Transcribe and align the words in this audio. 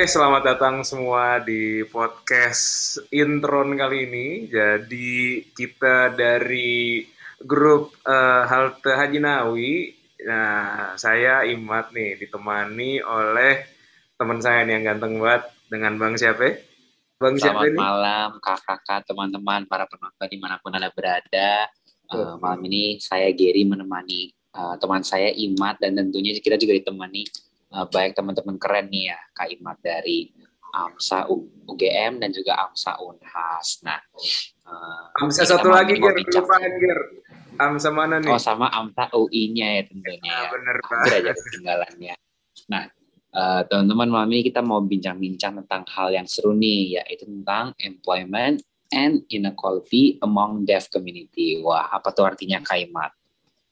Oke, 0.00 0.16
selamat 0.16 0.56
datang 0.56 0.80
semua 0.80 1.44
di 1.44 1.84
podcast 1.84 2.96
Intron 3.12 3.76
kali 3.76 4.08
ini. 4.08 4.48
Jadi 4.48 5.44
kita 5.52 6.16
dari 6.16 7.04
grup 7.44 8.00
uh, 8.08 8.48
Halte 8.48 8.96
Haji 8.96 9.20
Nawi. 9.20 9.92
Nah, 10.24 10.96
saya 10.96 11.44
Imat 11.44 11.92
nih 11.92 12.16
ditemani 12.16 13.04
oleh 13.04 13.60
teman 14.16 14.40
saya 14.40 14.64
nih 14.64 14.80
yang 14.80 14.88
ganteng 14.88 15.20
banget 15.20 15.52
dengan 15.68 15.92
Bang 16.00 16.16
siapa? 16.16 16.48
Bang 17.20 17.36
Selamat 17.36 17.68
siapa 17.68 17.76
malam 17.76 18.28
kakak-kakak, 18.40 19.04
teman-teman, 19.04 19.68
para 19.68 19.84
penonton 19.84 20.32
di 20.32 20.38
mana 20.40 20.56
pun 20.64 20.72
anda 20.72 20.88
berada. 20.96 21.68
Uh, 22.08 22.40
malam 22.40 22.64
ini 22.64 22.96
saya 23.04 23.28
Gary 23.36 23.68
menemani 23.68 24.32
uh, 24.56 24.80
teman 24.80 25.04
saya 25.04 25.28
Imat 25.28 25.76
dan 25.76 25.92
tentunya 25.92 26.32
kita 26.40 26.56
juga 26.56 26.72
ditemani 26.72 27.49
uh, 27.74 27.86
baik 27.88 28.18
teman-teman 28.18 28.56
keren 28.58 28.90
nih 28.90 29.14
ya 29.14 29.18
Kak 29.34 29.48
Imat 29.54 29.78
dari 29.82 30.30
AMSA 30.70 31.26
UGM 31.66 32.22
dan 32.22 32.30
juga 32.30 32.54
AMSA 32.66 33.02
Unhas. 33.02 33.82
Nah, 33.82 33.98
uh, 34.66 35.22
AMSA 35.22 35.50
satu 35.50 35.66
lagi 35.70 35.98
Ger, 35.98 36.14
lupa 36.14 36.56
Ger. 36.62 37.00
AMSA 37.60 37.90
mana 37.90 38.22
nih? 38.22 38.30
Oh 38.30 38.40
sama 38.40 38.70
AMSA 38.70 39.10
UI-nya 39.12 39.80
ya 39.80 39.82
tentunya. 39.90 40.32
Nah, 40.32 40.46
ya. 40.46 40.50
bener 40.54 40.76
Pak. 40.80 41.00
aja 41.10 41.32
ketinggalannya. 41.34 42.14
Nah, 42.70 42.84
uh, 43.34 43.60
teman-teman 43.66 44.08
malam 44.08 44.30
ini 44.30 44.42
kita 44.46 44.62
mau 44.62 44.80
bincang-bincang 44.80 45.58
tentang 45.64 45.82
hal 45.90 46.08
yang 46.14 46.26
seru 46.30 46.54
nih, 46.54 47.02
yaitu 47.02 47.26
tentang 47.26 47.74
employment 47.82 48.62
and 48.94 49.26
inequality 49.30 50.18
among 50.22 50.64
deaf 50.66 50.86
community. 50.88 51.58
Wah, 51.62 51.90
apa 51.90 52.10
tuh 52.14 52.26
artinya 52.26 52.62
Kaimat? 52.62 53.14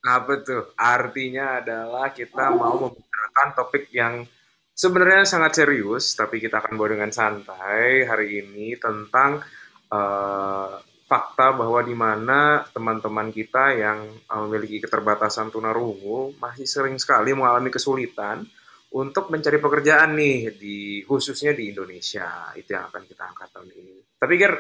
Apa 0.08 0.40
tuh? 0.40 0.72
Artinya 0.80 1.60
adalah 1.60 2.08
kita 2.16 2.48
mau 2.56 2.80
membicarakan 2.80 3.48
topik 3.52 3.92
yang 3.92 4.24
sebenarnya 4.72 5.28
sangat 5.28 5.60
serius, 5.60 6.16
tapi 6.16 6.40
kita 6.40 6.65
akan 6.65 6.80
bawa 6.80 6.96
dengan 6.96 7.12
santai 7.12 8.09
hari 8.09 8.40
ini 8.40 8.73
tentang 8.80 9.45
uh, 9.92 10.80
fakta 11.09 11.56
bahwa 11.56 11.80
di 11.84 11.92
mana 11.92 12.65
teman-teman 12.73 13.28
kita 13.28 13.76
yang 13.76 14.09
uh, 14.32 14.48
memiliki 14.48 14.80
keterbatasan 14.80 15.52
tunarungu 15.52 16.37
masih 16.40 16.65
sering 16.65 16.96
sekali 16.96 17.37
mengalami 17.37 17.68
kesulitan 17.68 18.48
untuk 18.88 19.28
mencari 19.28 19.60
pekerjaan 19.60 20.16
nih 20.16 20.56
di 20.56 21.04
khususnya 21.04 21.52
di 21.52 21.76
Indonesia 21.76 22.48
itu 22.56 22.72
yang 22.72 22.88
akan 22.88 23.04
kita 23.04 23.22
angkat 23.28 23.48
tahun 23.52 23.70
ini. 23.76 23.96
Tapi 24.16 24.34
Ger, 24.40 24.54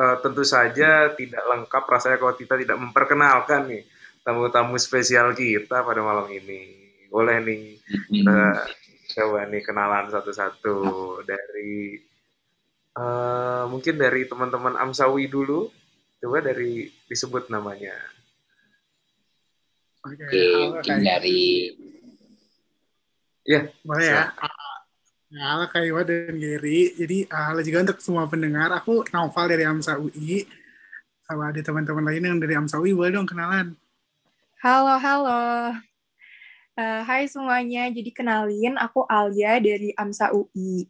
uh, 0.00 0.16
tentu 0.24 0.40
saja 0.40 1.12
tidak 1.12 1.44
lengkap 1.44 1.84
rasanya 1.84 2.16
kalau 2.16 2.32
kita 2.32 2.56
tidak 2.56 2.80
memperkenalkan 2.80 3.68
nih 3.68 3.84
tamu-tamu 4.26 4.74
spesial 4.74 5.30
kita 5.38 5.86
pada 5.86 6.02
malam 6.02 6.26
ini. 6.34 6.90
Boleh 7.06 7.38
nih 7.46 7.78
kita 8.10 8.66
coba 9.14 9.46
nih 9.46 9.62
kenalan 9.62 10.10
satu-satu 10.10 10.76
dari 11.22 12.02
uh, 12.98 13.70
mungkin 13.70 13.94
dari 13.94 14.26
teman-teman 14.26 14.74
Amsawi 14.74 15.30
dulu. 15.30 15.70
Coba 16.18 16.42
dari 16.42 16.90
disebut 17.06 17.46
namanya. 17.54 17.94
Oke, 20.02 20.18
okay, 20.26 20.50
mungkin 20.74 20.98
dari 21.06 21.70
Ya, 23.46 23.70
boleh 23.86 24.10
ya. 24.10 24.34
Nah, 25.30 25.44
halo 25.54 25.64
Kak 25.70 25.86
Iwa 25.86 26.02
dan 26.02 26.34
Gary. 26.34 26.90
Jadi, 26.98 27.30
uh, 27.30 27.44
halo 27.54 27.62
juga 27.62 27.86
untuk 27.86 28.02
semua 28.02 28.26
pendengar. 28.26 28.74
Aku 28.74 29.06
Naufal 29.14 29.46
dari 29.46 29.62
AMSA 29.62 30.02
UI. 30.02 30.42
Sama 31.22 31.54
ada 31.54 31.62
teman-teman 31.62 32.02
lain 32.10 32.26
yang 32.26 32.38
dari 32.42 32.58
AMSA 32.58 32.82
UI, 32.82 32.90
boleh 32.90 33.14
dong 33.14 33.30
kenalan. 33.30 33.78
Halo, 34.56 34.96
halo. 34.96 35.76
Uh, 36.80 37.00
hai 37.04 37.28
semuanya, 37.28 37.92
jadi 37.92 38.08
kenalin 38.08 38.80
aku 38.80 39.04
Alia 39.04 39.60
dari 39.60 39.92
AMSA 39.92 40.32
UI. 40.32 40.88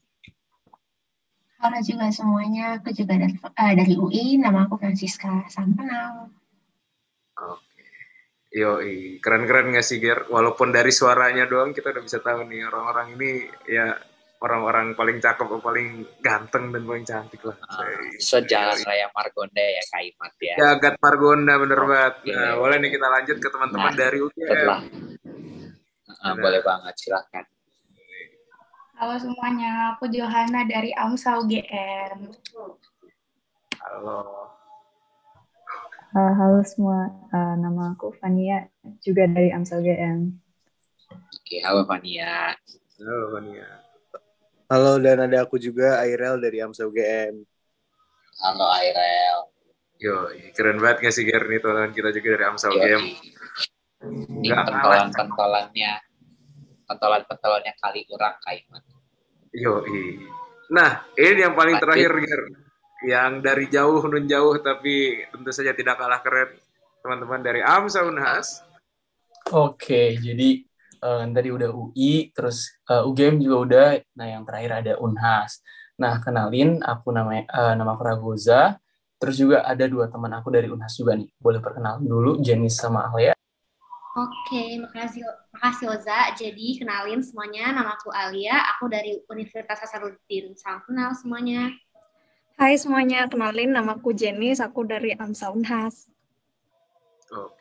Halo 1.58 1.78
juga 1.82 2.06
semuanya, 2.14 2.78
aku 2.78 2.94
juga 2.94 3.18
dari, 3.18 3.34
uh, 3.34 3.74
dari 3.74 3.98
UI, 3.98 4.38
nama 4.38 4.70
aku 4.70 4.78
Francisca, 4.78 5.50
salam 5.50 5.74
kenal. 5.74 6.30
Oke, 7.42 7.82
yo 8.54 8.78
keren-keren 9.18 9.74
nggak 9.74 9.82
sih 9.82 9.98
Ger? 9.98 10.30
Walaupun 10.30 10.70
dari 10.70 10.94
suaranya 10.94 11.50
doang 11.50 11.74
kita 11.74 11.90
udah 11.90 12.02
bisa 12.06 12.22
tahu 12.22 12.46
nih 12.46 12.70
orang-orang 12.70 13.18
ini 13.18 13.50
ya 13.66 13.98
orang-orang 14.40 14.92
paling 14.92 15.16
cakep, 15.16 15.48
paling 15.64 16.04
ganteng 16.20 16.68
dan 16.68 16.82
paling 16.84 17.04
cantik 17.08 17.40
lah. 17.40 17.56
Uh, 17.72 18.12
sejalan 18.20 18.76
raya 18.84 19.08
Margonda 19.16 19.64
ya 19.64 19.82
Kaimat 19.88 20.32
ya. 20.36 20.54
Jagat 20.60 20.94
Margonda 21.00 21.54
bener 21.56 21.78
oh, 21.80 21.86
banget. 21.88 22.14
Nah, 22.36 22.54
boleh 22.60 22.76
nih 22.80 22.90
kita 22.92 23.06
lanjut 23.08 23.36
ke 23.40 23.48
teman-teman 23.48 23.92
nah, 23.92 23.96
dari 23.96 24.18
UGM. 24.20 24.44
Setelah. 24.44 24.80
Uh, 26.20 26.34
boleh 26.36 26.60
banget, 26.60 26.94
silahkan. 27.00 27.44
Halo 28.96 29.14
semuanya, 29.20 29.92
aku 29.92 30.08
Johanna 30.08 30.64
dari 30.64 30.88
AMSA 30.96 31.36
UGM. 31.44 32.32
Halo. 33.76 34.18
Uh, 36.16 36.32
halo 36.32 36.64
semua, 36.64 37.12
uh, 37.28 37.54
nama 37.60 37.92
aku 37.92 38.08
Fania, 38.16 38.72
juga 39.04 39.28
dari 39.28 39.52
AMSA 39.52 39.84
UGM. 39.84 40.32
Oke, 41.12 41.60
halo 41.60 41.84
Fania. 41.84 42.56
Halo 42.96 43.36
Fania. 43.36 43.85
Halo 44.66 44.98
dan 44.98 45.22
ada 45.22 45.46
aku 45.46 45.62
juga 45.62 46.02
Airel 46.02 46.42
dari 46.42 46.58
AMSA 46.58 46.90
UGM. 46.90 47.38
Halo 48.42 48.66
Airel. 48.74 49.46
Yo, 49.94 50.26
keren 50.58 50.82
banget 50.82 51.06
gak 51.06 51.14
sih 51.14 51.22
Ger 51.22 51.46
nih 51.46 51.62
teman 51.62 51.94
kita 51.94 52.10
juga 52.10 52.34
dari 52.34 52.44
AMSA 52.50 52.68
UGM. 52.74 53.02
Ini 54.42 54.48
pentolan-pentolannya, 54.50 55.92
pentolan-pentolannya 56.82 57.72
kali 57.78 58.10
urang 58.10 58.36
kaiman. 58.42 58.82
Yo, 59.54 59.86
Nah, 60.74 61.06
ini 61.14 61.46
yang 61.46 61.54
paling 61.54 61.78
Pasti. 61.78 61.86
terakhir 61.86 62.12
Ger. 62.26 62.42
Yang 63.06 63.32
dari 63.46 63.64
jauh 63.70 64.02
nun 64.02 64.26
jauh 64.26 64.58
tapi 64.58 65.22
tentu 65.30 65.54
saja 65.54 65.78
tidak 65.78 65.94
kalah 65.94 66.18
keren 66.26 66.58
teman-teman 67.06 67.38
dari 67.38 67.62
AMSA 67.62 68.02
Unhas. 68.02 68.66
Oke, 69.54 70.18
jadi 70.18 70.66
uh, 71.06 71.22
tadi 71.30 71.48
udah 71.54 71.70
UI, 71.70 72.34
terus 72.34 72.74
uh, 72.90 73.06
eh, 73.06 73.08
UGM 73.08 73.38
juga 73.38 73.56
udah. 73.62 73.88
Nah, 74.18 74.26
yang 74.26 74.42
terakhir 74.42 74.70
ada 74.82 74.92
Unhas. 74.98 75.62
Nah, 75.94 76.18
kenalin 76.18 76.82
aku 76.82 77.14
nama 77.14 77.46
uh, 77.46 77.74
nama 77.78 77.94
aku 77.94 78.02
Ragoza. 78.02 78.82
Terus 79.16 79.40
juga 79.40 79.64
ada 79.64 79.88
dua 79.88 80.12
teman 80.12 80.28
aku 80.34 80.52
dari 80.52 80.68
Unhas 80.68 80.92
juga 80.98 81.16
nih. 81.16 81.30
Boleh 81.40 81.62
perkenalan 81.62 82.04
dulu 82.04 82.42
Jenny 82.42 82.68
sama 82.68 83.08
Alia. 83.08 83.32
Oke, 84.16 84.80
makasih 84.80 85.24
makasih 85.52 85.92
Oza. 85.92 86.32
Jadi 86.36 86.80
kenalin 86.80 87.20
semuanya, 87.20 87.72
nama 87.72 87.96
aku 87.96 88.08
Alia, 88.08 88.64
aku 88.76 88.88
dari 88.88 89.20
Universitas 89.28 89.76
Hasanuddin. 89.76 90.56
Salam 90.56 90.80
kenal 90.88 91.12
semuanya. 91.12 91.72
Hai 92.56 92.80
semuanya, 92.80 93.28
kenalin 93.28 93.76
nama 93.76 93.96
aku 93.96 94.16
Jenny, 94.16 94.56
aku 94.56 94.88
dari 94.88 95.12
AMSA 95.12 95.52
Unhas. 95.52 96.08
Oke. 97.28 97.55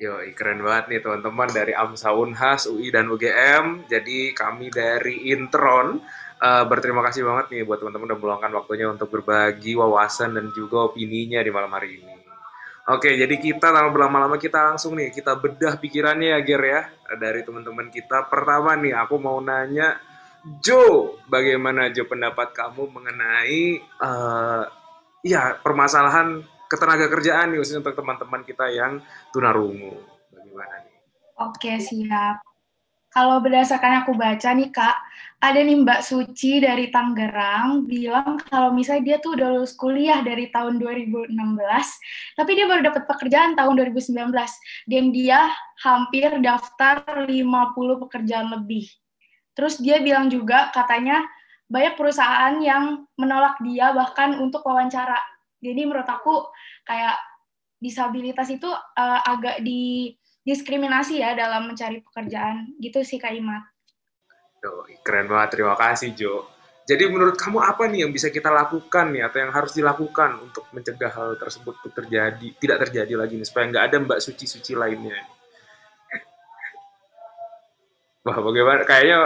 Yo, 0.00 0.16
keren 0.32 0.64
banget 0.64 0.88
nih 0.88 1.00
teman-teman 1.04 1.52
dari 1.52 1.76
AMSA 1.76 2.16
Unhas, 2.16 2.64
UI 2.64 2.88
dan 2.88 3.12
UGM. 3.12 3.84
Jadi 3.84 4.32
kami 4.32 4.72
dari 4.72 5.28
Intron 5.28 6.00
uh, 6.40 6.64
berterima 6.64 7.04
kasih 7.04 7.20
banget 7.28 7.52
nih 7.52 7.68
buat 7.68 7.84
teman-teman 7.84 8.08
udah 8.08 8.16
meluangkan 8.16 8.52
waktunya 8.56 8.88
untuk 8.88 9.12
berbagi 9.12 9.76
wawasan 9.76 10.40
dan 10.40 10.48
juga 10.56 10.88
opininya 10.88 11.44
di 11.44 11.52
malam 11.52 11.68
hari 11.76 12.00
ini. 12.00 12.16
Oke, 12.88 13.12
jadi 13.12 13.36
kita 13.36 13.76
tanpa 13.76 13.92
berlama-lama 13.92 14.40
kita 14.40 14.72
langsung 14.72 14.96
nih 14.96 15.12
kita 15.12 15.36
bedah 15.36 15.76
pikirannya 15.76 16.32
ya 16.32 16.40
Ger 16.48 16.62
ya 16.64 16.80
dari 17.20 17.44
teman-teman 17.44 17.92
kita. 17.92 18.24
Pertama 18.32 18.72
nih 18.80 18.96
aku 18.96 19.20
mau 19.20 19.36
nanya 19.44 20.00
Jo, 20.64 21.12
bagaimana 21.28 21.92
Jo 21.92 22.08
pendapat 22.08 22.56
kamu 22.56 22.88
mengenai 22.88 23.84
uh, 24.00 24.64
ya 25.20 25.60
permasalahan 25.60 26.40
ketenaga 26.70 27.10
kerjaan 27.10 27.50
nih 27.50 27.58
khususnya 27.58 27.82
untuk 27.82 27.98
teman-teman 27.98 28.46
kita 28.46 28.70
yang 28.70 29.02
tunarungu. 29.34 29.98
Bagaimana 30.30 30.86
nih? 30.86 30.96
Oke, 31.42 31.72
siap. 31.82 32.46
Kalau 33.10 33.42
berdasarkan 33.42 34.06
aku 34.06 34.14
baca 34.14 34.54
nih 34.54 34.70
Kak, 34.70 34.96
ada 35.42 35.58
nih 35.58 35.82
Mbak 35.82 36.06
Suci 36.06 36.62
dari 36.62 36.94
Tangerang 36.94 37.82
bilang 37.82 38.38
kalau 38.46 38.70
misalnya 38.70 39.02
dia 39.02 39.16
tuh 39.18 39.34
udah 39.34 39.50
lulus 39.50 39.74
kuliah 39.74 40.22
dari 40.22 40.46
tahun 40.54 40.78
2016, 40.78 41.34
tapi 42.38 42.50
dia 42.54 42.70
baru 42.70 42.86
dapat 42.86 43.10
pekerjaan 43.10 43.58
tahun 43.58 43.74
2019 43.90 44.30
dan 44.86 45.04
dia 45.10 45.50
hampir 45.82 46.30
daftar 46.38 47.02
50 47.26 48.02
pekerjaan 48.06 48.46
lebih. 48.54 48.86
Terus 49.58 49.82
dia 49.82 49.98
bilang 49.98 50.30
juga 50.30 50.70
katanya 50.70 51.26
banyak 51.66 51.98
perusahaan 51.98 52.54
yang 52.62 53.10
menolak 53.18 53.58
dia 53.58 53.90
bahkan 53.90 54.38
untuk 54.38 54.62
wawancara 54.62 55.18
jadi 55.60 55.80
menurut 55.84 56.08
aku 56.08 56.48
kayak 56.88 57.20
disabilitas 57.80 58.48
itu 58.52 58.68
uh, 58.68 59.20
agak 59.24 59.64
didiskriminasi 59.64 61.20
ya 61.20 61.32
dalam 61.36 61.68
mencari 61.68 62.04
pekerjaan 62.04 62.76
gitu 62.80 63.00
sih 63.00 63.16
Kak 63.16 63.32
Imat. 63.32 63.64
Oh, 64.60 64.84
keren 65.00 65.24
banget, 65.24 65.56
terima 65.56 65.72
kasih 65.72 66.12
Jo. 66.12 66.44
Jadi 66.84 67.06
menurut 67.06 67.38
kamu 67.38 67.62
apa 67.62 67.86
nih 67.86 68.04
yang 68.04 68.12
bisa 68.12 68.28
kita 68.34 68.50
lakukan 68.50 69.14
nih 69.14 69.22
atau 69.30 69.38
yang 69.38 69.52
harus 69.54 69.72
dilakukan 69.72 70.42
untuk 70.42 70.66
mencegah 70.74 71.12
hal 71.14 71.38
tersebut 71.38 71.78
terjadi 71.94 72.48
tidak 72.58 72.82
terjadi 72.88 73.14
lagi 73.14 73.38
nih 73.38 73.46
supaya 73.46 73.70
nggak 73.70 73.84
ada 73.86 73.96
Mbak 74.02 74.20
suci-suci 74.20 74.74
lainnya. 74.74 75.22
Wah 78.26 78.36
bagaimana? 78.42 78.82
Kayaknya 78.84 79.18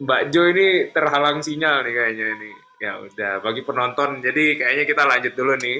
Mbak 0.00 0.22
Jo 0.32 0.42
ini 0.48 0.66
terhalang 0.90 1.38
sinyal 1.44 1.86
nih 1.86 1.92
kayaknya 1.92 2.26
ini. 2.40 2.50
Ya 2.82 2.98
udah, 3.00 3.40
bagi 3.40 3.62
penonton, 3.62 4.18
jadi 4.18 4.58
kayaknya 4.58 4.84
kita 4.84 5.02
lanjut 5.06 5.32
dulu 5.34 5.54
nih. 5.58 5.78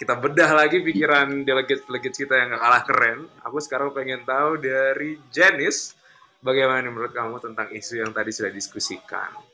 Kita 0.00 0.16
bedah 0.16 0.50
lagi 0.56 0.80
pikiran 0.80 1.44
delegate-delegate 1.44 2.16
kita 2.24 2.32
yang 2.32 2.56
gak 2.56 2.62
kalah 2.64 2.82
keren. 2.88 3.18
Aku 3.44 3.60
sekarang 3.60 3.92
pengen 3.92 4.24
tahu 4.24 4.56
dari 4.56 5.20
Janice, 5.28 5.92
bagaimana 6.40 6.88
menurut 6.88 7.12
kamu 7.12 7.36
tentang 7.36 7.68
isu 7.68 8.00
yang 8.00 8.10
tadi 8.16 8.32
sudah 8.32 8.48
diskusikan? 8.48 9.49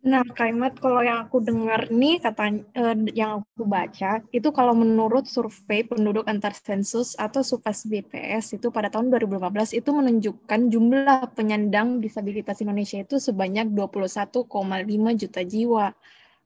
Nah, 0.00 0.24
Kaimat, 0.24 0.80
kalau 0.80 1.04
yang 1.04 1.28
aku 1.28 1.44
dengar 1.44 1.92
nih, 1.92 2.24
kata 2.24 2.56
eh, 2.72 2.96
yang 3.12 3.44
aku 3.44 3.68
baca, 3.68 4.24
itu 4.32 4.48
kalau 4.48 4.72
menurut 4.72 5.28
survei 5.28 5.84
penduduk 5.84 6.24
antar 6.24 6.56
sensus 6.56 7.12
atau 7.20 7.44
SUPAS 7.44 7.84
BPS 7.84 8.56
itu 8.56 8.72
pada 8.72 8.88
tahun 8.88 9.12
2015 9.12 9.76
itu 9.76 9.92
menunjukkan 9.92 10.60
jumlah 10.72 11.36
penyandang 11.36 12.00
disabilitas 12.00 12.64
Indonesia 12.64 12.96
itu 13.04 13.20
sebanyak 13.20 13.76
21,5 13.76 15.12
juta 15.20 15.40
jiwa. 15.44 15.92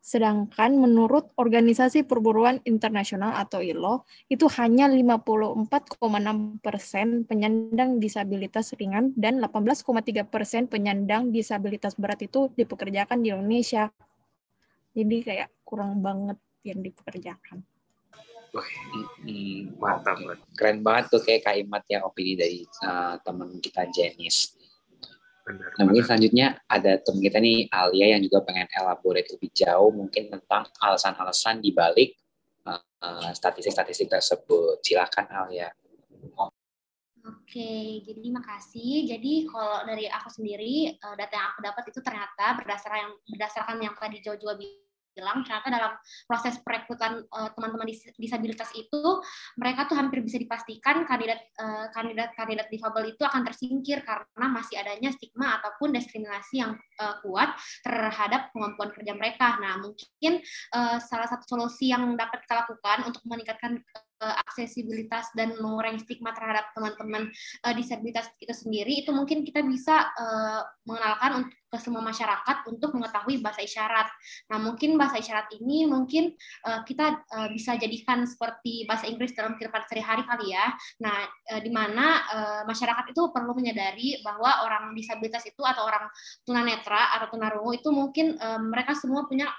Sedangkan 0.04 0.76
menurut 0.76 1.32
Organisasi 1.40 2.04
Perburuan 2.04 2.60
Internasional 2.68 3.40
atau 3.40 3.64
ILO, 3.64 4.04
itu 4.28 4.44
hanya 4.60 4.84
54,6 4.84 5.96
persen 6.60 7.24
penyandang 7.24 7.96
disabilitas 7.96 8.76
ringan 8.76 9.16
dan 9.16 9.40
18,3 9.40 10.28
persen 10.28 10.68
penyandang 10.68 11.32
disabilitas 11.32 11.96
berat 11.96 12.20
itu 12.20 12.52
dipekerjakan 12.52 13.24
di 13.24 13.32
Indonesia. 13.32 13.88
Jadi 14.92 15.16
kayak 15.24 15.48
kurang 15.64 16.04
banget 16.04 16.36
yang 16.68 16.84
dipekerjakan. 16.84 17.64
Wah, 18.52 18.70
mantap. 19.80 20.20
Keren 20.52 20.84
banget 20.84 21.16
tuh 21.16 21.24
kayak 21.24 21.48
kalimat 21.48 21.80
ya 21.88 22.04
opini 22.04 22.36
dari 22.36 22.60
uh, 22.84 23.16
teman 23.24 23.56
kita 23.56 23.88
Jenis. 23.88 24.52
Benar, 25.44 25.76
nah, 25.76 25.84
mungkin 25.84 26.04
selanjutnya 26.08 26.56
ada 26.64 26.96
teman 27.04 27.20
kita 27.20 27.36
nih 27.36 27.68
Alia 27.68 28.16
yang 28.16 28.22
juga 28.24 28.40
pengen 28.48 28.64
elaborate 28.72 29.28
lebih 29.28 29.52
jauh 29.52 29.92
mungkin 29.92 30.32
tentang 30.32 30.64
alasan-alasan 30.80 31.60
di 31.60 31.68
balik 31.68 32.16
uh, 32.64 33.28
statistik-statistik 33.36 34.08
tersebut. 34.08 34.80
Silakan 34.80 35.28
Alia. 35.28 35.68
Oke, 37.24 38.04
jadi 38.04 38.24
makasih. 38.32 39.08
Jadi 39.08 39.48
kalau 39.48 39.84
dari 39.84 40.08
aku 40.08 40.28
sendiri 40.28 40.96
uh, 40.96 41.16
data 41.16 41.32
yang 41.32 41.48
aku 41.52 41.60
dapat 41.60 41.84
itu 41.92 42.00
ternyata 42.00 42.46
berdasarkan 42.56 42.98
yang 43.00 43.12
berdasarkan 43.28 43.76
yang 43.80 43.94
tadi 43.96 44.20
Jo 44.24 44.36
juga 44.36 44.56
bilang 44.56 44.83
ternyata 45.14 45.68
dalam 45.70 45.92
proses 46.26 46.58
perekrutan 46.60 47.22
uh, 47.30 47.50
teman-teman 47.54 47.86
disabilitas 48.18 48.70
itu 48.74 49.02
mereka 49.56 49.86
tuh 49.86 49.94
hampir 49.94 50.20
bisa 50.20 50.36
dipastikan 50.42 51.06
kandidat 51.06 51.38
uh, 51.62 51.88
kandidat 51.94 52.34
kandidat 52.34 52.66
difabel 52.68 53.14
itu 53.14 53.22
akan 53.22 53.46
tersingkir 53.46 54.02
karena 54.02 54.46
masih 54.50 54.76
adanya 54.82 55.14
stigma 55.14 55.62
ataupun 55.62 55.94
diskriminasi 55.94 56.60
yang 56.60 56.74
uh, 56.98 57.14
kuat 57.22 57.54
terhadap 57.86 58.50
kemampuan 58.50 58.90
kerja 58.90 59.12
mereka. 59.14 59.58
Nah, 59.62 59.80
mungkin 59.80 60.42
uh, 60.74 60.98
salah 60.98 61.28
satu 61.30 61.44
solusi 61.46 61.90
yang 61.94 62.14
dapat 62.18 62.42
kita 62.44 62.66
lakukan 62.66 63.08
untuk 63.08 63.22
meningkatkan 63.26 63.80
aksesibilitas 64.46 65.32
dan 65.36 65.56
mengurangi 65.60 66.00
stigma 66.02 66.32
terhadap 66.32 66.72
teman-teman 66.72 67.28
uh, 67.64 67.74
disabilitas 67.76 68.30
itu 68.40 68.54
sendiri 68.54 69.04
itu 69.04 69.10
mungkin 69.12 69.44
kita 69.44 69.60
bisa 69.64 70.08
uh, 70.16 70.62
mengenalkan 70.88 71.44
untuk 71.44 71.58
ke 71.74 71.82
semua 71.82 72.06
masyarakat 72.06 72.70
untuk 72.70 72.94
mengetahui 72.94 73.42
bahasa 73.42 73.66
isyarat. 73.66 74.06
Nah, 74.46 74.62
mungkin 74.62 74.94
bahasa 74.94 75.18
isyarat 75.18 75.50
ini 75.58 75.90
mungkin 75.90 76.30
uh, 76.70 76.86
kita 76.86 77.26
uh, 77.34 77.48
bisa 77.50 77.74
jadikan 77.74 78.22
seperti 78.22 78.86
bahasa 78.86 79.10
Inggris 79.10 79.34
dalam 79.34 79.58
kehidupan 79.58 79.82
sehari-hari 79.90 80.22
kali 80.22 80.54
ya. 80.54 80.70
Nah, 81.02 81.26
uh, 81.26 81.58
di 81.58 81.74
mana 81.74 82.06
uh, 82.30 82.62
masyarakat 82.70 83.10
itu 83.10 83.34
perlu 83.34 83.58
menyadari 83.58 84.22
bahwa 84.22 84.62
orang 84.62 84.94
disabilitas 84.94 85.42
itu 85.50 85.66
atau 85.66 85.82
orang 85.82 86.06
tunanetra 86.46 87.18
atau 87.18 87.34
tunarungu 87.34 87.74
itu 87.74 87.90
mungkin 87.90 88.38
uh, 88.38 88.62
mereka 88.62 88.94
semua 88.94 89.26
punya 89.26 89.50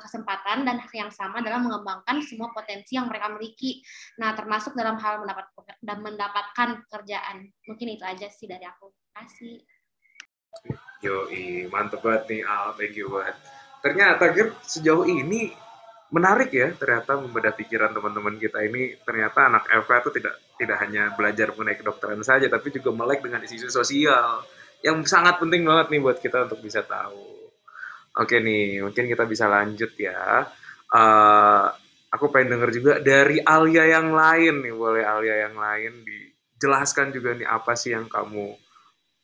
kesempatan 0.00 0.64
dan 0.64 0.80
hak 0.80 0.94
yang 0.94 1.12
sama 1.12 1.44
dalam 1.44 1.66
mengembangkan 1.66 2.24
semua 2.24 2.50
potensi 2.50 2.96
yang 2.96 3.06
mereka 3.06 3.28
miliki. 3.32 3.84
Nah, 4.20 4.32
termasuk 4.32 4.72
dalam 4.72 4.96
hal 4.96 5.22
mendapat 5.22 5.46
dan 5.84 5.98
mendapatkan 6.00 6.68
pekerjaan. 6.86 7.48
Mungkin 7.68 7.86
itu 7.94 8.04
aja 8.04 8.26
sih 8.32 8.48
dari 8.48 8.64
aku. 8.64 8.88
Kasih. 9.14 9.62
Yo, 11.04 11.28
mantep 11.68 12.00
banget 12.00 12.22
nih 12.30 12.40
Al, 12.46 12.72
thank 12.78 12.96
you 12.96 13.12
banget. 13.12 13.36
Ternyata 13.84 14.24
Gir, 14.32 14.48
sejauh 14.64 15.04
ini 15.04 15.52
menarik 16.14 16.54
ya 16.54 16.70
ternyata 16.78 17.18
membedah 17.18 17.50
pikiran 17.58 17.90
teman-teman 17.90 18.38
kita 18.38 18.62
ini 18.62 18.94
ternyata 19.02 19.50
anak 19.50 19.66
FK 19.66 19.90
itu 19.98 20.10
tidak 20.22 20.34
tidak 20.54 20.78
hanya 20.78 21.10
belajar 21.18 21.50
mengenai 21.50 21.74
kedokteran 21.74 22.22
saja 22.22 22.46
tapi 22.46 22.70
juga 22.70 22.94
melek 22.94 23.26
dengan 23.26 23.42
isu-isu 23.42 23.66
sosial 23.66 24.46
yang 24.84 25.02
sangat 25.02 25.42
penting 25.42 25.66
banget 25.66 25.90
nih 25.90 26.00
buat 26.04 26.22
kita 26.22 26.46
untuk 26.46 26.62
bisa 26.62 26.86
tahu. 26.86 27.43
Oke 28.14 28.38
nih, 28.38 28.78
mungkin 28.78 29.10
kita 29.10 29.26
bisa 29.26 29.50
lanjut 29.50 29.90
ya. 29.98 30.46
Uh, 30.94 31.66
aku 32.14 32.30
pengen 32.30 32.54
denger 32.54 32.70
juga 32.70 32.92
dari 33.02 33.42
Alia 33.42 33.98
yang 33.98 34.14
lain 34.14 34.62
nih, 34.62 34.74
boleh 34.74 35.02
Alia 35.02 35.50
yang 35.50 35.58
lain 35.58 36.06
dijelaskan 36.06 37.10
juga 37.10 37.34
nih 37.34 37.48
apa 37.50 37.74
sih 37.74 37.90
yang 37.90 38.06
kamu 38.06 38.54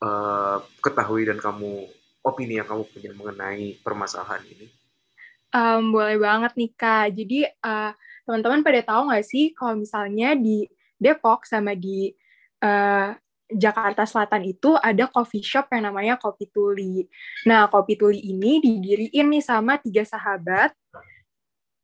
uh, 0.03 0.59
ketahui 0.83 1.23
dan 1.23 1.39
kamu 1.39 1.87
opini 2.27 2.59
yang 2.59 2.67
kamu 2.67 2.83
punya 2.91 3.11
mengenai 3.15 3.79
permasalahan 3.79 4.43
ini? 4.51 4.67
Um, 5.55 5.95
boleh 5.95 6.19
banget 6.19 6.53
nih 6.59 6.71
kak. 6.75 7.15
Jadi 7.15 7.47
uh, 7.47 7.95
teman-teman 8.27 8.67
pada 8.67 8.81
tahu 8.83 9.11
nggak 9.11 9.27
sih 9.27 9.55
kalau 9.55 9.79
misalnya 9.79 10.35
di 10.35 10.67
Depok 10.99 11.47
sama 11.47 11.79
di 11.79 12.11
uh, 12.61 13.15
Jakarta 13.55 14.07
Selatan 14.07 14.47
itu 14.47 14.75
ada 14.79 15.11
coffee 15.11 15.43
shop 15.43 15.71
yang 15.75 15.91
namanya 15.91 16.17
Kopi 16.17 16.51
Tuli. 16.51 17.07
Nah, 17.47 17.67
Kopi 17.67 17.99
Tuli 17.99 18.23
ini 18.23 18.63
didiriin 18.63 19.27
nih 19.31 19.45
sama 19.45 19.79
tiga 19.83 20.07
sahabat 20.07 20.75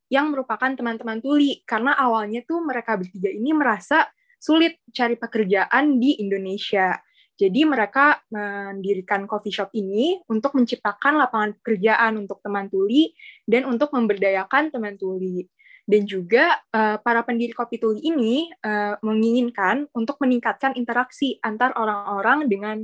yang 0.07 0.31
merupakan 0.31 0.71
teman-teman 0.71 1.19
Tuli. 1.19 1.63
Karena 1.67 1.95
awalnya 1.95 2.43
tuh 2.47 2.63
mereka 2.63 2.95
bertiga 2.95 3.27
ini 3.27 3.51
merasa 3.51 4.07
sulit 4.37 4.79
cari 4.93 5.17
pekerjaan 5.19 5.97
di 5.99 6.21
Indonesia. 6.21 6.95
Jadi 7.37 7.69
mereka 7.69 8.17
mendirikan 8.33 9.29
coffee 9.29 9.53
shop 9.53 9.69
ini 9.77 10.17
untuk 10.25 10.57
menciptakan 10.57 11.21
lapangan 11.21 11.53
pekerjaan 11.61 12.17
untuk 12.17 12.41
teman 12.41 12.65
tuli 12.65 13.13
dan 13.45 13.69
untuk 13.69 13.93
memberdayakan 13.93 14.73
teman 14.73 14.97
tuli. 14.97 15.45
Dan 15.87 16.03
juga 16.03 16.59
uh, 16.75 16.99
para 16.99 17.23
pendiri 17.23 17.55
kopi 17.55 17.79
tuli 17.79 18.03
ini 18.03 18.51
uh, 18.59 18.99
menginginkan 18.99 19.87
untuk 19.95 20.19
meningkatkan 20.19 20.75
interaksi 20.75 21.39
antar 21.39 21.71
orang-orang 21.79 22.51
dengan 22.51 22.83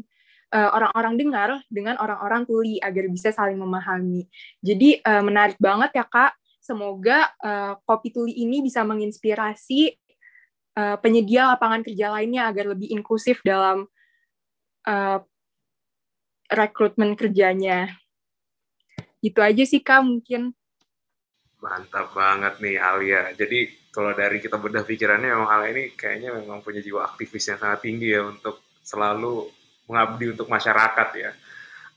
uh, 0.55 0.71
orang-orang 0.71 1.19
dengar 1.19 1.49
dengan 1.67 1.99
orang-orang 1.99 2.47
tuli 2.47 2.79
agar 2.79 3.11
bisa 3.11 3.35
saling 3.35 3.59
memahami. 3.59 4.23
Jadi 4.63 5.03
uh, 5.03 5.19
menarik 5.19 5.59
banget 5.59 5.99
ya 5.99 6.07
kak. 6.07 6.31
Semoga 6.63 7.27
uh, 7.43 7.75
kopi 7.83 8.15
tuli 8.15 8.39
ini 8.39 8.63
bisa 8.63 8.87
menginspirasi 8.87 9.99
uh, 10.79 10.95
penyedia 11.03 11.51
lapangan 11.51 11.83
kerja 11.83 12.07
lainnya 12.07 12.47
agar 12.47 12.71
lebih 12.71 12.87
inklusif 12.87 13.43
dalam 13.43 13.83
uh, 14.87 15.19
rekrutmen 16.47 17.19
kerjanya. 17.19 17.91
Itu 19.23 19.39
aja 19.39 19.63
sih 19.63 19.79
Kak 19.79 20.03
mungkin. 20.03 20.55
Mantap 21.63 22.11
banget 22.11 22.59
nih 22.59 22.75
Alia. 22.75 23.31
Jadi 23.31 23.87
kalau 23.87 24.11
dari 24.11 24.43
kita 24.43 24.59
bedah 24.59 24.83
pikirannya 24.83 25.31
memang 25.31 25.47
Alia 25.47 25.69
ini 25.71 25.83
kayaknya 25.95 26.35
memang 26.35 26.59
punya 26.59 26.83
jiwa 26.83 27.07
aktivis 27.07 27.47
yang 27.47 27.59
sangat 27.61 27.87
tinggi 27.87 28.11
ya 28.11 28.27
untuk 28.27 28.59
selalu 28.83 29.47
mengabdi 29.87 30.35
untuk 30.35 30.51
masyarakat 30.51 31.09
ya. 31.15 31.31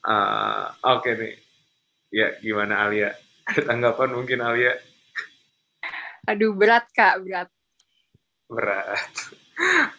Uh, 0.06 0.70
Oke 0.94 1.11
okay 1.11 1.12
nih. 1.18 1.35
Ya 2.14 2.28
gimana 2.38 2.87
Alia? 2.87 3.11
Tanggapan 3.66 4.14
mungkin 4.14 4.38
Alia? 4.38 4.78
Aduh 6.30 6.54
berat 6.54 6.87
Kak, 6.94 7.26
berat. 7.26 7.50
Berat. 8.46 9.11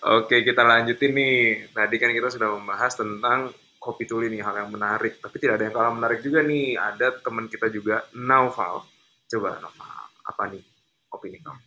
Oke, 0.08 0.46
kita 0.46 0.64
lanjutin 0.64 1.12
nih. 1.12 1.68
Tadi 1.74 1.96
kan 2.00 2.12
kita 2.14 2.30
sudah 2.32 2.56
membahas 2.56 2.94
tentang 2.96 3.52
kopi 3.82 4.06
tuli 4.06 4.30
nih, 4.30 4.46
hal 4.46 4.56
yang 4.64 4.72
menarik. 4.72 5.20
Tapi 5.20 5.36
tidak 5.42 5.60
ada 5.60 5.66
yang 5.68 5.76
kalah 5.76 5.94
menarik 5.96 6.20
juga 6.24 6.40
nih. 6.46 6.78
Ada 6.78 7.20
teman 7.20 7.50
kita 7.50 7.68
juga, 7.74 8.06
Naufal. 8.16 8.86
Coba 9.28 9.60
apa 10.24 10.44
nih 10.52 10.64
opini 11.12 11.40
kamu? 11.44 11.60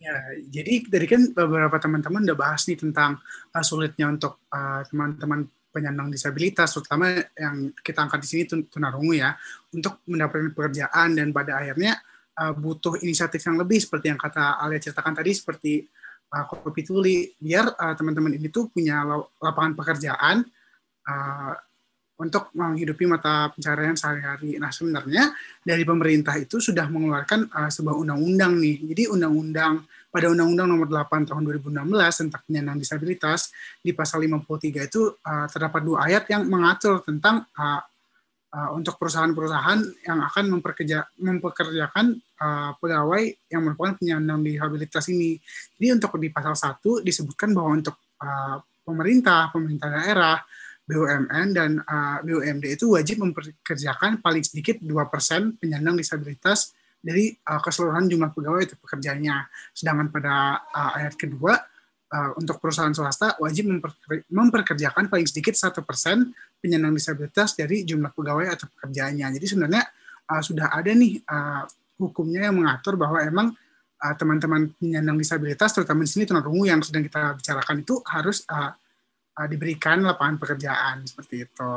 Ya, 0.00 0.16
jadi 0.48 0.88
dari 0.88 1.04
kan 1.04 1.28
beberapa 1.36 1.76
teman-teman 1.76 2.24
udah 2.24 2.38
bahas 2.38 2.64
nih 2.64 2.80
tentang 2.80 3.20
uh, 3.52 3.64
sulitnya 3.64 4.08
untuk 4.08 4.40
uh, 4.48 4.80
teman-teman 4.88 5.44
penyandang 5.70 6.08
disabilitas, 6.08 6.72
terutama 6.72 7.20
yang 7.36 7.70
kita 7.84 8.08
angkat 8.08 8.24
di 8.24 8.28
sini 8.28 8.42
tunarungu 8.72 9.12
ya, 9.12 9.36
untuk 9.76 10.00
mendapatkan 10.08 10.56
pekerjaan 10.56 11.14
dan 11.14 11.36
pada 11.36 11.60
akhirnya 11.60 12.00
uh, 12.40 12.56
butuh 12.56 12.96
inisiatif 13.04 13.44
yang 13.44 13.60
lebih 13.60 13.76
seperti 13.76 14.08
yang 14.08 14.16
kata 14.16 14.56
Alia 14.56 14.80
ceritakan 14.80 15.20
tadi, 15.20 15.30
seperti 15.36 15.72
uh, 16.32 16.44
kopi 16.48 16.80
tuli 16.80 17.36
biar 17.36 17.68
uh, 17.76 17.92
teman-teman 17.92 18.40
ini 18.40 18.48
tuh 18.48 18.72
punya 18.72 19.04
lapangan 19.36 19.76
pekerjaan 19.76 20.48
uh, 21.06 21.52
untuk 22.20 22.52
menghidupi 22.52 23.08
mata 23.08 23.48
pencarian 23.48 23.96
sehari-hari. 23.96 24.60
Nah 24.60 24.68
sebenarnya 24.68 25.32
dari 25.64 25.82
pemerintah 25.88 26.36
itu 26.36 26.60
sudah 26.60 26.84
mengeluarkan 26.92 27.48
uh, 27.48 27.70
sebuah 27.72 27.96
undang-undang 27.96 28.60
nih. 28.60 28.92
Jadi 28.92 29.02
undang-undang 29.08 29.88
pada 30.10 30.26
Undang-Undang 30.26 30.68
Nomor 30.74 30.88
8 30.90 31.30
Tahun 31.30 31.42
2016 31.70 31.70
tentang 31.94 32.42
penyandang 32.42 32.78
disabilitas 32.82 33.54
di 33.78 33.94
pasal 33.94 34.26
53 34.26 34.90
itu 34.90 35.06
uh, 35.06 35.46
terdapat 35.46 35.80
dua 35.86 36.10
ayat 36.10 36.26
yang 36.26 36.50
mengatur 36.50 36.98
tentang 37.06 37.46
uh, 37.54 37.80
uh, 38.50 38.70
untuk 38.74 38.98
perusahaan-perusahaan 38.98 39.80
yang 40.04 40.18
akan 40.26 40.44
memperkerja, 40.58 41.06
mempekerjakan 41.22 42.18
uh, 42.42 42.74
pegawai 42.82 43.22
yang 43.48 43.62
merupakan 43.62 43.94
penyandang 43.96 44.42
disabilitas 44.42 45.06
ini. 45.14 45.38
Jadi 45.78 45.86
untuk 45.94 46.18
di 46.18 46.28
pasal 46.34 46.58
1 46.58 47.06
disebutkan 47.06 47.54
bahwa 47.54 47.70
untuk 47.78 47.96
uh, 48.18 48.58
pemerintah, 48.82 49.54
pemerintah 49.54 49.88
daerah, 49.94 50.36
BUMN 50.90 51.46
dan 51.54 51.78
uh, 51.86 52.18
BUMD 52.26 52.74
itu 52.74 52.98
wajib 52.98 53.22
memperkerjakan 53.22 54.18
paling 54.18 54.42
sedikit 54.42 54.82
2% 54.82 55.62
penyandang 55.62 55.94
disabilitas 55.94 56.74
dari 56.98 57.30
uh, 57.30 57.62
keseluruhan 57.62 58.10
jumlah 58.10 58.34
pegawai 58.34 58.66
atau 58.66 58.76
pekerjanya. 58.82 59.46
Sedangkan 59.70 60.10
pada 60.10 60.58
uh, 60.66 60.98
ayat 60.98 61.14
kedua 61.14 61.54
uh, 62.10 62.30
untuk 62.36 62.58
perusahaan 62.58 62.92
swasta 62.92 63.38
wajib 63.38 63.70
memperkerjakan 64.28 65.06
paling 65.06 65.26
sedikit 65.30 65.54
satu 65.54 65.86
persen 65.86 66.34
penyandang 66.58 66.92
disabilitas 66.92 67.54
dari 67.54 67.86
jumlah 67.86 68.10
pegawai 68.10 68.50
atau 68.50 68.66
pekerjaannya. 68.68 69.26
Jadi 69.38 69.46
sebenarnya 69.46 69.82
uh, 70.28 70.42
sudah 70.42 70.74
ada 70.74 70.90
nih 70.90 71.22
uh, 71.24 71.64
hukumnya 72.02 72.50
yang 72.50 72.58
mengatur 72.58 72.98
bahwa 72.98 73.22
emang 73.22 73.48
uh, 74.00 74.14
teman-teman 74.18 74.72
penyandang 74.76 75.16
disabilitas, 75.16 75.70
terutama 75.72 76.04
di 76.04 76.10
sini 76.10 76.24
tunarungu 76.26 76.64
yang 76.66 76.80
sedang 76.82 77.06
kita 77.06 77.36
bicarakan 77.38 77.76
itu 77.80 77.94
harus 78.08 78.42
uh, 78.50 78.72
uh, 79.40 79.48
diberikan 79.48 80.04
lapangan 80.04 80.36
pekerjaan 80.36 81.08
seperti 81.08 81.48
itu. 81.48 81.72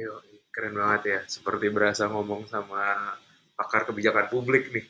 Yo, 0.00 0.24
keren 0.48 0.72
banget 0.72 1.02
ya. 1.04 1.20
Seperti 1.28 1.68
berasa 1.68 2.08
ngomong 2.08 2.48
sama 2.48 3.12
pakar 3.52 3.84
kebijakan 3.84 4.32
publik 4.32 4.72
nih. 4.72 4.86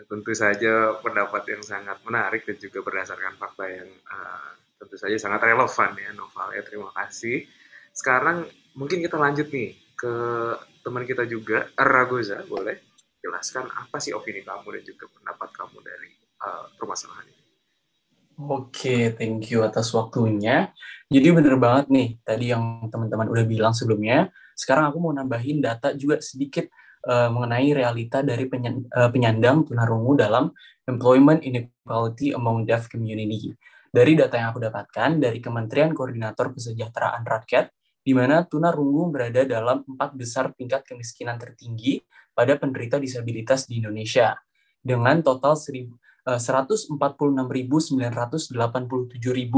Tentu 0.00 0.32
saja 0.32 0.96
pendapat 1.02 1.44
yang 1.52 1.62
sangat 1.66 2.00
menarik 2.06 2.46
dan 2.48 2.56
juga 2.56 2.80
berdasarkan 2.80 3.36
fakta 3.36 3.68
yang 3.68 3.90
uh, 3.90 4.50
tentu 4.80 4.96
saja 4.96 5.16
sangat 5.18 5.44
relevan 5.44 5.90
ya 5.98 6.10
Noval 6.14 6.56
ya. 6.56 6.62
Terima 6.64 6.88
kasih. 6.94 7.44
Sekarang 7.90 8.46
mungkin 8.78 9.02
kita 9.02 9.18
lanjut 9.18 9.50
nih 9.50 9.76
ke 9.98 10.14
teman 10.80 11.04
kita 11.04 11.28
juga 11.28 11.68
Ragoza 11.76 12.40
boleh 12.48 12.88
jelaskan 13.20 13.68
apa 13.68 14.00
sih 14.00 14.16
opini 14.16 14.40
kamu 14.40 14.80
dan 14.80 14.82
juga 14.88 15.04
pendapat 15.12 15.52
kamu 15.52 15.78
dari 15.84 16.08
uh, 16.40 16.72
permasalahan 16.80 17.28
ini 17.28 17.39
Oke, 18.40 18.72
okay, 18.72 19.00
thank 19.12 19.52
you 19.52 19.60
atas 19.60 19.92
waktunya. 19.92 20.72
Jadi 21.12 21.28
bener 21.28 21.60
banget 21.60 21.92
nih, 21.92 22.08
tadi 22.24 22.48
yang 22.48 22.88
teman-teman 22.88 23.28
udah 23.28 23.44
bilang 23.44 23.76
sebelumnya, 23.76 24.32
sekarang 24.56 24.88
aku 24.88 24.96
mau 24.96 25.12
nambahin 25.12 25.60
data 25.60 25.92
juga 25.92 26.24
sedikit 26.24 26.64
uh, 27.04 27.28
mengenai 27.28 27.76
realita 27.76 28.24
dari 28.24 28.48
eh, 28.48 29.10
penyandang 29.12 29.68
tunarungu 29.68 30.16
dalam 30.16 30.48
Employment 30.88 31.44
Inequality 31.44 32.32
Among 32.32 32.64
Deaf 32.64 32.88
Community. 32.88 33.52
Dari 33.92 34.16
data 34.16 34.40
yang 34.40 34.56
aku 34.56 34.62
dapatkan 34.64 35.20
dari 35.20 35.36
Kementerian 35.44 35.92
Koordinator 35.92 36.56
Kesejahteraan 36.56 37.20
Rakyat, 37.20 37.68
di 38.00 38.16
mana 38.16 38.48
tunarungu 38.48 39.12
berada 39.12 39.44
dalam 39.44 39.84
empat 39.84 40.16
besar 40.16 40.56
tingkat 40.56 40.88
kemiskinan 40.88 41.36
tertinggi 41.36 42.00
pada 42.32 42.56
penderita 42.56 42.96
disabilitas 42.96 43.68
di 43.68 43.84
Indonesia, 43.84 44.32
dengan 44.80 45.20
total 45.20 45.60
Eh, 46.30 46.38
146.987.000 46.38 48.46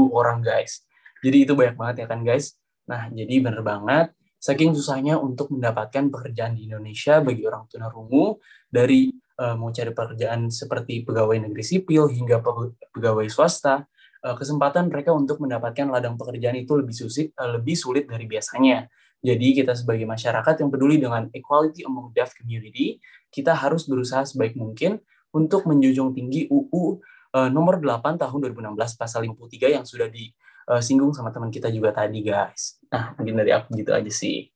orang 0.09 0.41
guys. 0.41 0.89
Jadi 1.21 1.45
itu 1.45 1.53
banyak 1.53 1.77
banget 1.77 1.95
ya 2.01 2.09
kan 2.09 2.25
guys. 2.25 2.57
Nah, 2.89 3.13
jadi 3.13 3.45
bener 3.45 3.61
banget 3.61 4.09
saking 4.41 4.73
susahnya 4.75 5.21
untuk 5.21 5.53
mendapatkan 5.55 6.11
pekerjaan 6.11 6.51
di 6.57 6.65
Indonesia 6.67 7.23
bagi 7.23 7.47
orang 7.47 7.63
tunarungu 7.71 8.43
dari 8.67 9.07
uh, 9.39 9.55
mau 9.55 9.71
cari 9.71 9.95
pekerjaan 9.95 10.51
seperti 10.51 11.07
pegawai 11.07 11.47
negeri 11.47 11.63
sipil 11.63 12.11
hingga 12.11 12.43
pegawai 12.91 13.23
swasta, 13.31 13.87
uh, 14.25 14.35
kesempatan 14.35 14.91
mereka 14.91 15.15
untuk 15.15 15.39
mendapatkan 15.39 15.87
ladang 15.87 16.19
pekerjaan 16.19 16.59
itu 16.59 16.75
lebih 16.75 16.91
sulit 16.91 17.31
uh, 17.39 17.55
lebih 17.55 17.79
sulit 17.79 18.03
dari 18.09 18.27
biasanya. 18.27 18.91
Jadi 19.23 19.63
kita 19.63 19.79
sebagai 19.79 20.03
masyarakat 20.03 20.59
yang 20.59 20.67
peduli 20.67 20.99
dengan 20.99 21.31
equality 21.31 21.87
among 21.87 22.11
deaf 22.11 22.35
community, 22.35 22.99
kita 23.31 23.55
harus 23.55 23.87
berusaha 23.87 24.27
sebaik 24.27 24.59
mungkin 24.59 24.99
untuk 25.33 25.65
menjunjung 25.65 26.13
tinggi 26.13 26.45
UU 26.47 27.01
uh, 27.33 27.49
nomor 27.49 27.81
8 27.81 28.21
tahun 28.21 28.39
2016 28.53 29.01
pasal 29.01 29.25
53 29.25 29.75
yang 29.81 29.85
sudah 29.85 30.07
di 30.07 30.29
uh, 30.69 30.79
singgung 30.79 31.11
sama 31.11 31.33
teman 31.33 31.49
kita 31.49 31.73
juga 31.73 31.91
tadi 31.91 32.21
guys. 32.21 32.79
Nah 32.93 33.17
mungkin 33.17 33.41
dari 33.41 33.51
aku 33.51 33.73
gitu 33.75 33.91
aja 33.91 34.11
sih. 34.13 34.47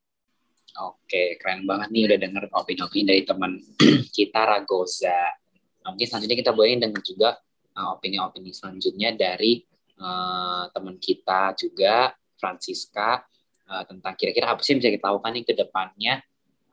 Oke, 0.77 1.41
keren 1.41 1.65
banget 1.65 1.89
nih 1.89 2.05
udah 2.05 2.17
denger 2.22 2.43
opini-opini 2.53 3.10
dari 3.10 3.22
teman 3.25 3.57
kita 4.17 4.46
Ragoza. 4.46 5.34
Nah, 5.81 5.89
mungkin 5.89 6.05
selanjutnya 6.05 6.38
kita 6.38 6.53
boleh 6.53 6.77
dengar 6.77 7.01
juga 7.01 7.29
uh, 7.74 7.98
opini-opini 7.98 8.53
selanjutnya 8.53 9.10
dari 9.17 9.65
uh, 9.98 10.69
teman 10.69 11.01
kita 11.01 11.57
juga 11.57 12.13
Francisca 12.38 13.25
uh, 13.65 13.84
tentang 13.89 14.13
kira-kira 14.13 14.53
apa 14.53 14.62
sih 14.62 14.77
yang 14.77 14.86
bisa 14.86 14.93
kita 14.93 15.10
lakukan 15.10 15.31
nih 15.34 15.46
ke 15.50 15.53
depannya 15.57 16.13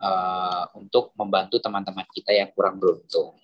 uh, 0.04 0.68
untuk 0.76 1.16
membantu 1.16 1.56
teman-teman 1.64 2.04
kita 2.12 2.36
yang 2.36 2.52
kurang 2.52 2.76
beruntung. 2.76 3.40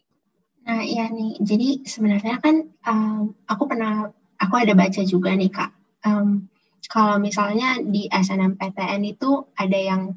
Nah, 0.66 0.82
iya 0.84 1.08
nih. 1.08 1.40
Jadi 1.40 1.68
sebenarnya 1.88 2.36
kan 2.42 2.68
um, 2.86 3.32
aku 3.48 3.64
pernah 3.66 4.12
aku 4.40 4.54
ada 4.56 4.72
baca 4.76 5.02
juga 5.04 5.32
nih 5.36 5.52
Kak 5.52 5.70
um, 6.06 6.48
kalau 6.90 7.20
misalnya 7.20 7.78
di 7.80 8.08
SNMPTN 8.10 9.02
itu 9.04 9.46
ada 9.54 9.78
yang 9.78 10.16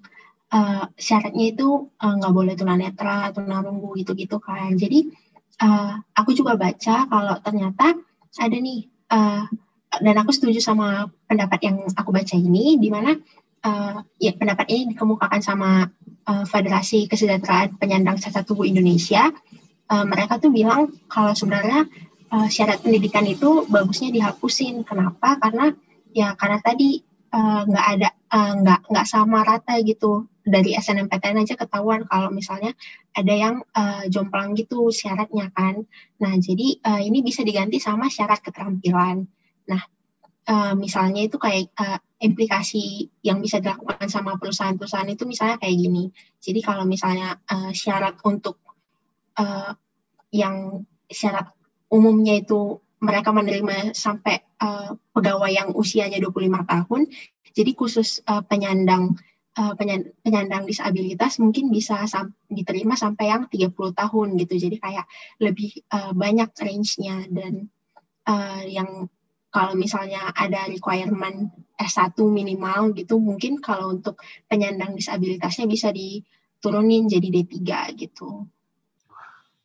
uh, 0.50 0.90
syaratnya 0.98 1.54
itu 1.54 1.92
eh, 2.02 2.14
nggak 2.18 2.34
uh, 2.34 2.36
boleh 2.36 2.54
tunanetra, 2.58 3.30
tunarunggu 3.36 3.94
gitu-gitu 4.02 4.42
kan. 4.42 4.74
Jadi 4.74 5.12
uh, 5.62 6.00
aku 6.18 6.34
juga 6.34 6.58
baca 6.58 7.06
kalau 7.06 7.36
ternyata 7.46 7.94
ada 8.42 8.58
nih 8.58 8.90
uh, 9.14 9.46
dan 10.02 10.16
aku 10.18 10.34
setuju 10.34 10.58
sama 10.58 11.06
pendapat 11.30 11.60
yang 11.62 11.78
aku 11.94 12.10
baca 12.10 12.34
ini 12.34 12.82
di 12.82 12.90
mana 12.90 13.14
uh, 13.62 14.02
ya 14.18 14.34
pendapat 14.34 14.66
ini 14.74 14.98
dikemukakan 14.98 15.46
sama 15.46 15.86
uh, 16.26 16.46
Federasi 16.50 17.06
Kesejahteraan 17.06 17.78
Penyandang 17.78 18.18
Cacat 18.18 18.50
Tubuh 18.50 18.66
Indonesia. 18.66 19.30
Uh, 19.92 20.06
mereka 20.08 20.40
tuh 20.40 20.50
bilang 20.50 20.90
kalau 21.12 21.36
sebenarnya 21.36 21.86
uh, 22.34 22.48
syarat 22.50 22.82
pendidikan 22.82 23.24
itu 23.30 23.68
bagusnya 23.70 24.10
dihapusin. 24.10 24.82
Kenapa? 24.82 25.38
Karena 25.38 25.70
ya 26.14 26.38
karena 26.38 26.62
tadi 26.62 27.02
eh, 27.34 27.62
nggak 27.66 27.86
uh, 27.90 27.94
ada 27.98 28.10
nggak 28.34 28.80
uh, 28.86 28.88
nggak 28.94 29.08
sama 29.10 29.42
rata 29.42 29.82
gitu 29.82 30.30
dari 30.46 30.78
SNMPTN 30.78 31.42
aja 31.42 31.58
ketahuan 31.58 32.06
kalau 32.06 32.30
misalnya 32.30 32.78
ada 33.18 33.34
yang 33.34 33.56
uh, 33.74 34.06
jomplang 34.12 34.54
gitu 34.54 34.94
syaratnya 34.94 35.50
kan. 35.50 35.88
Nah 36.22 36.34
jadi 36.38 36.78
uh, 36.86 37.02
ini 37.02 37.26
bisa 37.26 37.42
diganti 37.42 37.82
sama 37.82 38.14
syarat 38.14 38.46
keterampilan. 38.46 39.26
Nah 39.66 39.82
uh, 40.46 40.74
misalnya 40.78 41.26
itu 41.26 41.42
kayak 41.42 41.74
uh, 41.80 41.98
implikasi 42.22 43.10
yang 43.26 43.42
bisa 43.42 43.60
dilakukan 43.60 44.08
sama 44.08 44.38
perusahaan-perusahaan 44.38 45.10
itu 45.10 45.24
misalnya 45.26 45.58
kayak 45.58 45.76
gini. 45.76 46.14
Jadi 46.44 46.60
kalau 46.62 46.86
misalnya 46.86 47.40
uh, 47.50 47.72
syarat 47.74 48.20
untuk 48.28 48.62
uh, 49.40 49.72
yang 50.34 50.86
syarat 51.10 51.54
umumnya 51.94 52.42
itu 52.42 52.82
mereka 53.04 53.36
menerima 53.36 53.92
sampai 53.94 54.42
uh, 54.64 54.96
pegawai 55.12 55.52
yang 55.52 55.70
usianya 55.76 56.18
25 56.24 56.64
tahun. 56.66 57.02
Jadi 57.54 57.72
khusus 57.78 58.24
uh, 58.26 58.42
penyandang 58.42 59.20
uh, 59.60 59.74
penyandang 60.24 60.66
disabilitas 60.66 61.38
mungkin 61.38 61.70
bisa 61.70 62.08
sam 62.10 62.34
diterima 62.50 62.98
sampai 62.98 63.30
yang 63.30 63.46
30 63.52 63.76
tahun 63.76 64.28
gitu. 64.42 64.54
Jadi 64.58 64.76
kayak 64.82 65.06
lebih 65.44 65.84
uh, 65.94 66.16
banyak 66.16 66.50
range-nya 66.58 67.30
dan 67.30 67.70
uh, 68.26 68.64
yang 68.66 69.12
kalau 69.54 69.78
misalnya 69.78 70.34
ada 70.34 70.66
requirement 70.66 71.54
S1 71.78 72.18
minimal 72.26 72.98
gitu 72.98 73.22
mungkin 73.22 73.62
kalau 73.62 73.94
untuk 73.94 74.18
penyandang 74.50 74.98
disabilitasnya 74.98 75.70
bisa 75.70 75.94
diturunin 75.94 77.06
jadi 77.06 77.30
D3 77.30 77.62
gitu 78.02 78.50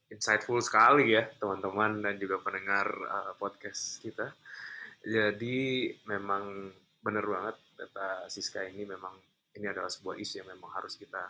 insightful 0.08 0.58
sekali 0.64 1.12
ya 1.12 1.28
teman-teman 1.36 2.00
dan 2.00 2.16
juga 2.16 2.40
pendengar 2.40 2.88
uh, 2.88 3.32
podcast 3.36 4.00
kita. 4.00 4.32
Jadi 5.04 5.92
memang 6.08 6.72
benar 6.98 7.24
banget 7.24 7.56
kata 7.78 8.26
Siska 8.26 8.66
ini 8.66 8.82
memang 8.88 9.14
ini 9.54 9.66
adalah 9.68 9.88
sebuah 9.88 10.18
isu 10.18 10.42
yang 10.42 10.48
memang 10.52 10.70
harus 10.74 10.98
kita 10.98 11.22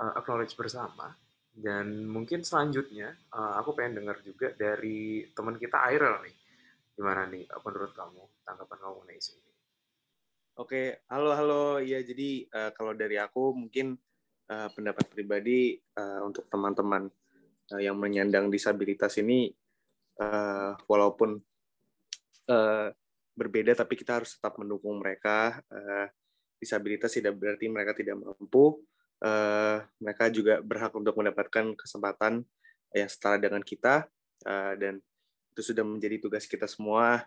uh, 0.00 0.12
acknowledge 0.18 0.56
bersama. 0.56 1.12
Dan 1.58 2.06
mungkin 2.06 2.46
selanjutnya 2.46 3.12
uh, 3.34 3.58
aku 3.58 3.74
pengen 3.74 4.02
dengar 4.02 4.22
juga 4.22 4.54
dari 4.54 5.26
teman 5.34 5.58
kita 5.58 5.90
Airel 5.90 6.22
nih. 6.22 6.36
Gimana 6.98 7.26
nih 7.30 7.46
menurut 7.62 7.92
kamu 7.94 8.22
tanggapan 8.42 8.78
kamu 8.78 8.94
mengenai 9.02 9.18
isu 9.18 9.32
ini? 9.38 9.52
Oke, 10.58 11.06
halo 11.06 11.30
halo. 11.38 11.64
Ya 11.78 12.02
jadi 12.02 12.46
uh, 12.50 12.70
kalau 12.74 12.90
dari 12.94 13.14
aku 13.14 13.54
mungkin 13.54 13.94
uh, 14.50 14.68
pendapat 14.74 15.06
pribadi 15.06 15.78
uh, 15.94 16.26
untuk 16.26 16.50
teman-teman 16.50 17.06
uh, 17.72 17.80
yang 17.80 17.96
menyandang 17.96 18.48
disabilitas 18.48 19.16
ini 19.20 19.52
uh, 20.20 20.74
walaupun 20.86 21.38
uh, 22.50 22.88
berbeda 23.38 23.78
tapi 23.78 23.94
kita 23.94 24.22
harus 24.22 24.36
tetap 24.36 24.58
mendukung 24.58 24.98
mereka. 24.98 25.62
Uh, 25.70 26.06
disabilitas 26.58 27.14
tidak 27.14 27.38
berarti 27.38 27.70
mereka 27.70 27.94
tidak 27.94 28.18
mampu. 28.18 28.82
Uh, 29.18 29.82
mereka 29.98 30.30
juga 30.30 30.62
berhak 30.62 30.94
untuk 30.94 31.14
mendapatkan 31.18 31.74
kesempatan 31.74 32.42
yang 32.94 33.10
setara 33.10 33.38
dengan 33.38 33.62
kita. 33.62 34.10
Uh, 34.42 34.74
dan 34.78 34.94
itu 35.54 35.74
sudah 35.74 35.82
menjadi 35.82 36.22
tugas 36.22 36.46
kita 36.46 36.66
semua 36.66 37.26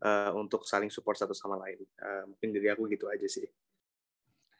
uh, 0.00 0.32
untuk 0.36 0.64
saling 0.64 0.88
support 0.92 1.16
satu 1.16 1.32
sama 1.32 1.56
lain. 1.60 1.80
Uh, 2.00 2.32
mungkin 2.32 2.48
dari 2.52 2.68
aku 2.72 2.88
gitu 2.88 3.08
aja 3.08 3.28
sih 3.28 3.48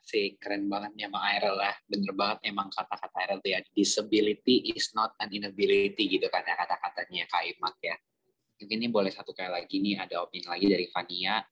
Sih, 0.07 0.39
keren 0.39 0.71
banget 0.71 0.95
nih 0.95 1.11
emang 1.11 1.19
Airel 1.35 1.59
lah. 1.59 1.75
Bener 1.91 2.15
banget 2.15 2.47
emang 2.47 2.71
kata-kata 2.71 3.17
Airel 3.27 3.43
tuh 3.43 3.51
ya. 3.51 3.61
Disability 3.75 4.71
is 4.71 4.95
not 4.95 5.19
an 5.19 5.35
inability 5.35 6.07
gitu 6.07 6.31
kan 6.31 6.47
ya 6.47 6.55
kata-katanya 6.55 7.27
Kak 7.27 7.43
Imat 7.43 7.75
ya. 7.83 7.99
Mungkin 8.63 8.79
ini 8.79 8.89
boleh 8.89 9.11
satu 9.11 9.35
kali 9.35 9.51
lagi 9.51 9.83
nih 9.83 9.99
ada 9.99 10.23
opini 10.23 10.47
lagi 10.47 10.67
dari 10.71 10.87
Fania. 10.95 11.43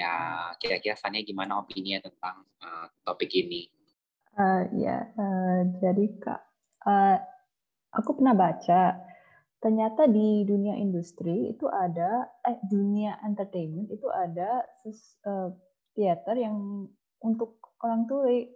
Ya, 0.00 0.12
kira-kira 0.56 0.96
Fania 0.96 1.20
gimana 1.20 1.60
opininya 1.60 2.08
tentang 2.08 2.40
uh, 2.64 2.88
topik 3.04 3.36
ini? 3.36 3.68
Uh, 4.32 4.64
ya, 4.80 5.04
uh, 5.20 5.60
jadi 5.84 6.04
Kak, 6.24 6.40
uh, 6.88 7.20
aku 7.92 8.16
pernah 8.16 8.32
baca 8.32 8.96
ternyata 9.60 10.08
di 10.08 10.48
dunia 10.48 10.72
industri 10.80 11.52
itu 11.52 11.68
ada 11.68 12.24
eh 12.48 12.56
dunia 12.64 13.20
entertainment 13.28 13.92
itu 13.92 14.08
ada 14.08 14.64
uh, 15.28 15.52
teater 15.92 16.36
yang 16.40 16.88
untuk 17.24 17.60
orang 17.80 18.04
tuli 18.08 18.48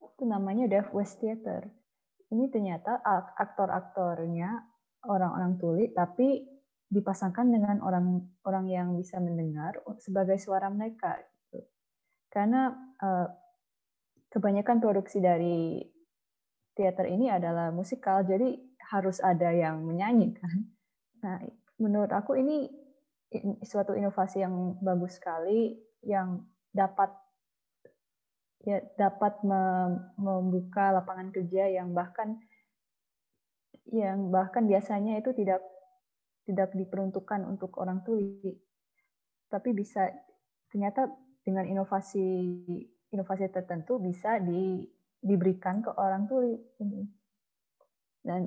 itu 0.00 0.22
namanya 0.26 0.66
Deaf 0.70 0.90
West 0.94 1.22
Theater 1.22 1.66
ini 2.30 2.46
ternyata 2.50 3.02
aktor-aktornya 3.36 4.62
orang-orang 5.06 5.58
tuli 5.58 5.84
tapi 5.90 6.46
dipasangkan 6.90 7.46
dengan 7.46 7.76
orang-orang 7.86 8.66
yang 8.66 8.88
bisa 8.98 9.22
mendengar 9.22 9.78
sebagai 10.02 10.38
suara 10.42 10.66
mereka 10.70 11.18
gitu. 11.22 11.62
karena 12.30 12.74
uh, 12.98 13.30
kebanyakan 14.30 14.78
produksi 14.82 15.22
dari 15.22 15.82
teater 16.74 17.06
ini 17.10 17.30
adalah 17.30 17.74
musikal 17.74 18.22
jadi 18.22 18.58
harus 18.90 19.22
ada 19.22 19.54
yang 19.54 19.86
menyanyi 19.86 20.34
kan. 20.34 20.56
Nah, 21.22 21.38
menurut 21.78 22.10
aku 22.10 22.38
ini 22.38 22.66
suatu 23.62 23.94
inovasi 23.94 24.42
yang 24.42 24.78
bagus 24.82 25.18
sekali 25.22 25.78
yang 26.02 26.42
dapat 26.74 27.10
ya 28.60 28.84
dapat 29.00 29.40
membuka 30.20 30.92
lapangan 30.92 31.32
kerja 31.32 31.68
yang 31.72 31.96
bahkan 31.96 32.36
yang 33.90 34.28
bahkan 34.28 34.68
biasanya 34.68 35.18
itu 35.18 35.32
tidak 35.32 35.64
tidak 36.44 36.70
diperuntukkan 36.76 37.46
untuk 37.48 37.74
orang 37.80 38.04
tuli. 38.04 38.54
Tapi 39.50 39.70
bisa 39.72 40.06
ternyata 40.70 41.08
dengan 41.42 41.66
inovasi 41.66 42.26
inovasi 43.10 43.50
tertentu 43.50 43.98
bisa 43.98 44.38
di, 44.38 44.86
diberikan 45.18 45.82
ke 45.82 45.90
orang 45.96 46.30
tuli 46.30 46.54
ini. 46.78 47.02
Dan 48.22 48.46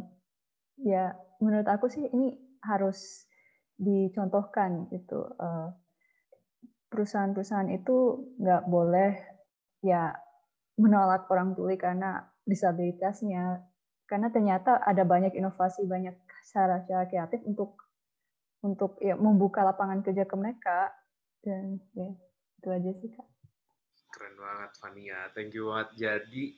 ya 0.79 1.11
menurut 1.43 1.67
aku 1.67 1.89
sih 1.91 2.07
ini 2.07 2.37
harus 2.63 3.27
dicontohkan 3.75 4.87
gitu 4.93 5.27
eh, 5.35 5.67
perusahaan-perusahaan 6.87 7.73
itu 7.73 7.97
nggak 8.39 8.63
boleh 8.69 9.11
ya 9.83 10.15
menolak 10.79 11.29
orang 11.29 11.53
tuli 11.53 11.77
karena 11.77 12.23
disabilitasnya. 12.47 13.61
Karena 14.07 14.31
ternyata 14.31 14.81
ada 14.81 15.03
banyak 15.05 15.35
inovasi 15.35 15.85
banyak 15.85 16.15
cara-cara 16.49 17.07
kreatif 17.07 17.43
untuk 17.45 17.79
untuk 18.63 18.95
ya 19.03 19.19
membuka 19.19 19.61
lapangan 19.61 20.01
kerja 20.01 20.23
ke 20.23 20.35
mereka. 20.39 20.89
Dan 21.43 21.77
ya 21.93 22.09
itu 22.63 22.67
aja 22.71 22.91
sih 23.03 23.11
kak. 23.11 23.27
Keren 24.13 24.35
banget 24.39 24.71
Fania. 24.79 25.19
Thank 25.35 25.53
you 25.53 25.67
banget. 25.67 25.89
Jadi 25.99 26.55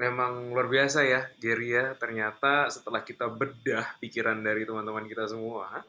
memang 0.00 0.50
luar 0.50 0.66
biasa 0.66 1.04
ya 1.04 1.28
Gary 1.36 1.76
ya. 1.76 1.92
Ternyata 2.00 2.72
setelah 2.72 3.04
kita 3.04 3.28
bedah 3.28 4.00
pikiran 4.00 4.40
dari 4.40 4.64
teman-teman 4.64 5.04
kita 5.04 5.28
semua 5.28 5.84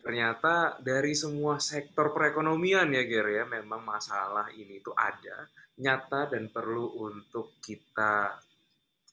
ternyata 0.00 0.80
dari 0.80 1.12
semua 1.12 1.60
sektor 1.60 2.10
perekonomian 2.10 2.88
ya 2.92 3.04
Gary 3.04 3.40
ya 3.40 3.44
memang 3.44 3.84
masalah 3.84 4.48
ini 4.56 4.80
itu 4.80 4.92
ada 4.96 5.48
nyata 5.80 6.28
dan 6.32 6.52
perlu 6.52 7.04
untuk 7.04 7.56
kita 7.60 8.36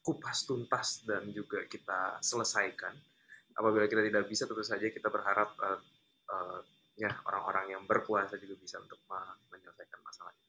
kupas 0.03 0.47
tuntas 0.47 1.03
dan 1.03 1.27
juga 1.35 1.67
kita 1.67 2.23
selesaikan. 2.23 2.95
Apabila 3.59 3.83
kita 3.91 4.03
tidak 4.03 4.27
bisa 4.31 4.47
tentu 4.47 4.63
saja 4.63 4.87
kita 4.87 5.11
berharap 5.11 5.51
uh, 5.59 5.79
uh, 6.31 6.59
ya 6.95 7.11
orang-orang 7.27 7.75
yang 7.75 7.83
berkuasa 7.83 8.39
juga 8.39 8.55
bisa 8.55 8.79
untuk 8.79 8.99
menyelesaikan 9.51 9.99
masalah 9.99 10.31
ini. 10.31 10.47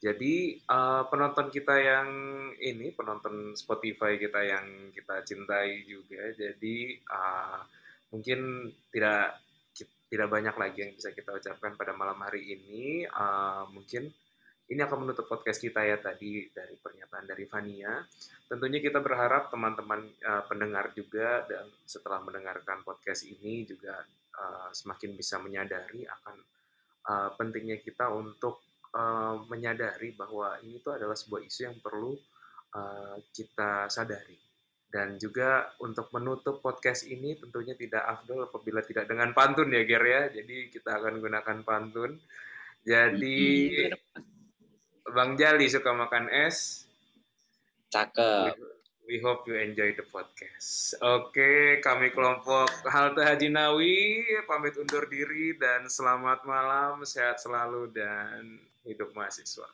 Jadi 0.00 0.34
uh, 0.66 1.04
penonton 1.06 1.52
kita 1.52 1.76
yang 1.76 2.08
ini, 2.56 2.90
penonton 2.96 3.52
Spotify 3.52 4.16
kita 4.16 4.40
yang 4.42 4.90
kita 4.96 5.22
cintai 5.28 5.84
juga, 5.84 6.32
jadi 6.32 6.76
uh, 7.04 7.60
mungkin 8.10 8.72
tidak 8.90 9.36
tidak 10.10 10.26
banyak 10.26 10.54
lagi 10.58 10.78
yang 10.82 10.92
bisa 10.98 11.14
kita 11.14 11.38
ucapkan 11.38 11.78
pada 11.78 11.94
malam 11.94 12.18
hari 12.18 12.58
ini. 12.58 13.06
Uh, 13.06 13.70
mungkin 13.70 14.10
ini 14.70 14.80
akan 14.82 15.06
menutup 15.06 15.30
podcast 15.30 15.62
kita 15.62 15.86
ya 15.86 16.02
tadi 16.02 16.50
dari 16.50 16.74
pernyataan 16.74 17.26
dari 17.30 17.46
Vania. 17.46 18.02
Tentunya 18.50 18.82
kita 18.82 18.98
berharap 18.98 19.54
teman-teman 19.54 20.02
uh, 20.26 20.42
pendengar 20.50 20.90
juga 20.98 21.46
dan 21.46 21.70
setelah 21.86 22.18
mendengarkan 22.26 22.82
podcast 22.82 23.22
ini 23.22 23.62
juga 23.62 24.02
uh, 24.34 24.70
semakin 24.74 25.14
bisa 25.14 25.38
menyadari 25.38 26.02
akan 26.06 26.36
uh, 27.06 27.30
pentingnya 27.38 27.78
kita 27.78 28.10
untuk 28.10 28.62
uh, 28.94 29.38
menyadari 29.46 30.10
bahwa 30.14 30.58
ini 30.66 30.82
tuh 30.82 30.98
adalah 30.98 31.14
sebuah 31.14 31.46
isu 31.46 31.60
yang 31.70 31.78
perlu 31.78 32.18
uh, 32.74 33.14
kita 33.30 33.86
sadari. 33.86 34.49
Dan 34.90 35.22
juga 35.22 35.70
untuk 35.78 36.10
menutup 36.10 36.58
podcast 36.58 37.06
ini 37.06 37.38
tentunya 37.38 37.78
tidak 37.78 38.02
afdol 38.02 38.50
apabila 38.50 38.82
tidak 38.82 39.06
dengan 39.06 39.30
pantun 39.30 39.70
ya 39.70 39.86
Ger 39.86 40.02
ya. 40.02 40.22
Jadi 40.34 40.66
kita 40.66 40.98
akan 40.98 41.22
gunakan 41.22 41.58
pantun. 41.62 42.18
Jadi 42.82 43.70
Bang 45.14 45.38
Jali 45.38 45.70
suka 45.70 45.94
makan 45.94 46.26
es. 46.26 46.86
Cakep. 47.94 48.54
We 49.10 49.18
hope 49.18 49.42
you 49.50 49.58
enjoy 49.58 49.90
the 49.98 50.06
podcast. 50.06 50.94
Oke, 51.02 51.82
kami 51.82 52.14
kelompok 52.14 52.70
Halte 52.86 53.26
Haji 53.26 53.50
Nawi 53.50 54.22
pamit 54.46 54.78
undur 54.78 55.10
diri 55.10 55.58
dan 55.58 55.90
selamat 55.90 56.46
malam, 56.46 57.02
sehat 57.02 57.42
selalu 57.42 57.90
dan 57.90 58.62
hidup 58.86 59.10
mahasiswa. 59.10 59.66